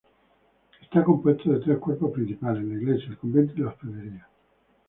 [0.81, 4.27] Está compuesto de tres cuerpos principales: la iglesia, el convento y la hospedería.